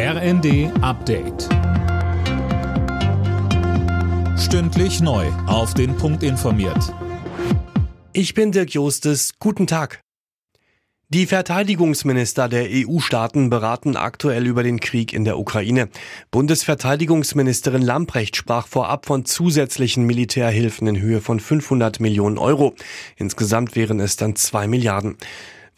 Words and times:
RND 0.00 0.70
Update. 0.80 1.48
Stündlich 4.38 5.00
neu. 5.00 5.26
Auf 5.48 5.74
den 5.74 5.96
Punkt 5.96 6.22
informiert. 6.22 6.94
Ich 8.12 8.32
bin 8.32 8.52
Dirk 8.52 8.70
Jostes. 8.70 9.40
Guten 9.40 9.66
Tag. 9.66 10.00
Die 11.08 11.26
Verteidigungsminister 11.26 12.48
der 12.48 12.68
EU-Staaten 12.70 13.50
beraten 13.50 13.96
aktuell 13.96 14.46
über 14.46 14.62
den 14.62 14.78
Krieg 14.78 15.12
in 15.12 15.24
der 15.24 15.36
Ukraine. 15.36 15.88
Bundesverteidigungsministerin 16.30 17.82
Lamprecht 17.82 18.36
sprach 18.36 18.68
vorab 18.68 19.04
von 19.04 19.24
zusätzlichen 19.24 20.04
Militärhilfen 20.04 20.86
in 20.86 21.00
Höhe 21.00 21.20
von 21.20 21.40
500 21.40 21.98
Millionen 21.98 22.38
Euro. 22.38 22.76
Insgesamt 23.16 23.74
wären 23.74 23.98
es 23.98 24.14
dann 24.14 24.36
zwei 24.36 24.68
Milliarden. 24.68 25.16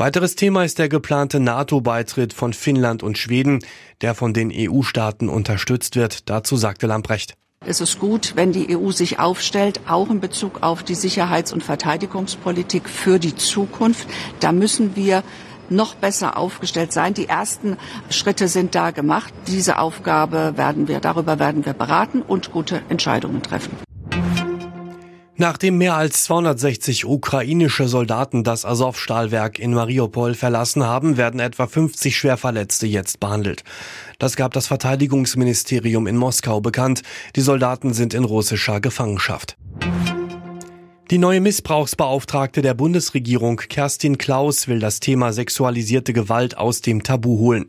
Weiteres 0.00 0.34
Thema 0.34 0.64
ist 0.64 0.78
der 0.78 0.88
geplante 0.88 1.40
NATO-Beitritt 1.40 2.32
von 2.32 2.54
Finnland 2.54 3.02
und 3.02 3.18
Schweden, 3.18 3.58
der 4.00 4.14
von 4.14 4.32
den 4.32 4.50
EU-Staaten 4.50 5.28
unterstützt 5.28 5.94
wird. 5.94 6.30
Dazu 6.30 6.56
sagte 6.56 6.86
Lamprecht. 6.86 7.34
Es 7.66 7.82
ist 7.82 7.98
gut, 7.98 8.32
wenn 8.34 8.50
die 8.50 8.74
EU 8.74 8.92
sich 8.92 9.18
aufstellt, 9.18 9.82
auch 9.86 10.08
in 10.08 10.20
Bezug 10.20 10.62
auf 10.62 10.82
die 10.82 10.94
Sicherheits- 10.94 11.52
und 11.52 11.62
Verteidigungspolitik 11.62 12.88
für 12.88 13.18
die 13.18 13.36
Zukunft. 13.36 14.08
Da 14.40 14.52
müssen 14.52 14.96
wir 14.96 15.22
noch 15.68 15.96
besser 15.96 16.38
aufgestellt 16.38 16.94
sein. 16.94 17.12
Die 17.12 17.28
ersten 17.28 17.76
Schritte 18.08 18.48
sind 18.48 18.74
da 18.74 18.92
gemacht. 18.92 19.34
Diese 19.48 19.78
Aufgabe 19.78 20.54
werden 20.56 20.88
wir, 20.88 21.00
darüber 21.00 21.38
werden 21.38 21.66
wir 21.66 21.74
beraten 21.74 22.22
und 22.22 22.52
gute 22.52 22.80
Entscheidungen 22.88 23.42
treffen. 23.42 23.76
Nachdem 25.40 25.78
mehr 25.78 25.94
als 25.94 26.24
260 26.24 27.06
ukrainische 27.06 27.88
Soldaten 27.88 28.44
das 28.44 28.66
Azov-Stahlwerk 28.66 29.58
in 29.58 29.72
Mariupol 29.72 30.34
verlassen 30.34 30.84
haben, 30.84 31.16
werden 31.16 31.40
etwa 31.40 31.66
50 31.66 32.14
Schwerverletzte 32.14 32.86
jetzt 32.86 33.20
behandelt. 33.20 33.64
Das 34.18 34.36
gab 34.36 34.52
das 34.52 34.66
Verteidigungsministerium 34.66 36.06
in 36.06 36.18
Moskau 36.18 36.60
bekannt. 36.60 37.00
Die 37.36 37.40
Soldaten 37.40 37.94
sind 37.94 38.12
in 38.12 38.24
russischer 38.24 38.82
Gefangenschaft. 38.82 39.56
Die 41.10 41.18
neue 41.18 41.40
Missbrauchsbeauftragte 41.40 42.62
der 42.62 42.74
Bundesregierung, 42.74 43.56
Kerstin 43.56 44.16
Klaus, 44.16 44.68
will 44.68 44.78
das 44.78 45.00
Thema 45.00 45.32
sexualisierte 45.32 46.12
Gewalt 46.12 46.56
aus 46.56 46.82
dem 46.82 47.02
Tabu 47.02 47.36
holen. 47.38 47.66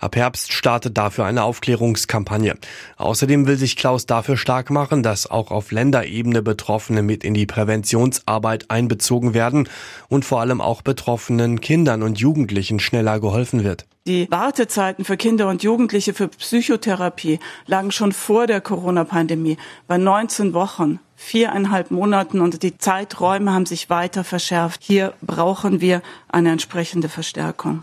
Ab 0.00 0.16
Herbst 0.16 0.52
startet 0.52 0.98
dafür 0.98 1.24
eine 1.24 1.44
Aufklärungskampagne. 1.44 2.56
Außerdem 2.96 3.46
will 3.46 3.56
sich 3.58 3.76
Klaus 3.76 4.06
dafür 4.06 4.36
stark 4.36 4.70
machen, 4.70 5.04
dass 5.04 5.30
auch 5.30 5.52
auf 5.52 5.70
Länderebene 5.70 6.42
Betroffene 6.42 7.02
mit 7.02 7.22
in 7.22 7.34
die 7.34 7.46
Präventionsarbeit 7.46 8.72
einbezogen 8.72 9.34
werden 9.34 9.68
und 10.08 10.24
vor 10.24 10.40
allem 10.40 10.60
auch 10.60 10.82
betroffenen 10.82 11.60
Kindern 11.60 12.02
und 12.02 12.18
Jugendlichen 12.18 12.80
schneller 12.80 13.20
geholfen 13.20 13.62
wird. 13.62 13.86
Die 14.08 14.28
Wartezeiten 14.32 15.04
für 15.04 15.16
Kinder 15.16 15.48
und 15.48 15.62
Jugendliche 15.62 16.12
für 16.12 16.26
Psychotherapie 16.26 17.38
lagen 17.66 17.92
schon 17.92 18.10
vor 18.10 18.48
der 18.48 18.60
Corona-Pandemie 18.60 19.58
bei 19.86 19.96
19 19.96 20.54
Wochen 20.54 20.98
viereinhalb 21.20 21.90
Monaten 21.90 22.40
und 22.40 22.62
die 22.62 22.78
Zeiträume 22.78 23.52
haben 23.52 23.66
sich 23.66 23.90
weiter 23.90 24.24
verschärft. 24.24 24.82
Hier 24.82 25.12
brauchen 25.20 25.80
wir 25.80 26.02
eine 26.28 26.50
entsprechende 26.50 27.08
Verstärkung. 27.08 27.82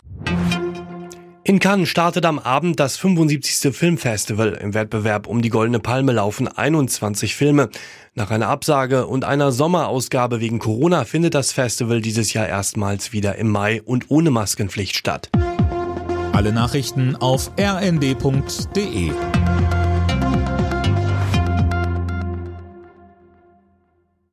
In 1.43 1.59
Cannes 1.59 1.87
startet 1.87 2.25
am 2.25 2.39
Abend 2.39 2.77
das 2.77 2.97
75. 2.97 3.73
Filmfestival. 3.73 4.59
Im 4.61 4.73
Wettbewerb 4.73 5.27
um 5.27 5.41
die 5.41 5.47
Goldene 5.47 5.79
Palme 5.79 6.11
laufen 6.11 6.49
21 6.49 7.35
Filme. 7.35 7.69
Nach 8.15 8.31
einer 8.31 8.49
Absage 8.49 9.07
und 9.07 9.23
einer 9.23 9.53
Sommerausgabe 9.53 10.41
wegen 10.41 10.59
Corona 10.59 11.05
findet 11.05 11.35
das 11.35 11.53
Festival 11.53 12.01
dieses 12.01 12.33
Jahr 12.33 12.47
erstmals 12.47 13.13
wieder 13.13 13.35
im 13.35 13.49
Mai 13.49 13.81
und 13.81 14.09
ohne 14.09 14.29
Maskenpflicht 14.29 14.97
statt. 14.97 15.29
Alle 16.33 16.51
Nachrichten 16.51 17.15
auf 17.15 17.51
rnd.de 17.57 19.11